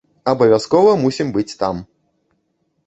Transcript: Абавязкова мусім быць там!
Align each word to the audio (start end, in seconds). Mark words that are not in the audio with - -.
Абавязкова 0.31 0.95
мусім 1.03 1.27
быць 1.37 1.57
там! 1.61 1.75